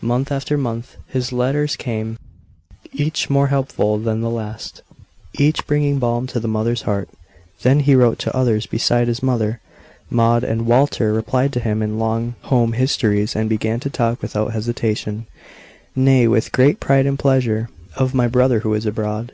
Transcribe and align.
Month 0.00 0.30
after 0.30 0.56
month 0.56 0.94
his 1.08 1.32
letters 1.32 1.74
came, 1.74 2.18
each 2.92 3.28
more 3.28 3.48
hopeful 3.48 3.98
than 3.98 4.20
the 4.20 4.30
last, 4.30 4.80
each 5.40 5.66
bringing 5.66 5.98
balm 5.98 6.28
to 6.28 6.38
the 6.38 6.46
mother's 6.46 6.82
heart. 6.82 7.08
Then 7.62 7.80
he 7.80 7.96
wrote 7.96 8.20
to 8.20 8.36
others 8.36 8.66
beside 8.66 9.08
his 9.08 9.24
mother: 9.24 9.60
Maud 10.08 10.44
and 10.44 10.66
Walter 10.66 11.12
replied 11.12 11.52
to 11.54 11.58
him 11.58 11.82
in 11.82 11.98
long 11.98 12.36
home 12.42 12.74
histories; 12.74 13.34
and 13.34 13.48
began 13.48 13.80
to 13.80 13.90
talk 13.90 14.22
without 14.22 14.52
hesitation 14.52 15.26
nay, 15.96 16.28
with 16.28 16.52
great 16.52 16.78
pride 16.78 17.04
and 17.06 17.18
pleasure 17.18 17.68
"of 17.96 18.14
my 18.14 18.28
brother 18.28 18.60
who 18.60 18.72
is 18.72 18.86
abroad." 18.86 19.32